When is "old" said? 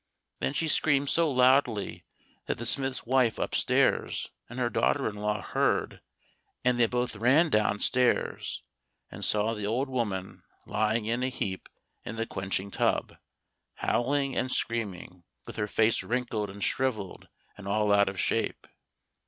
9.67-9.89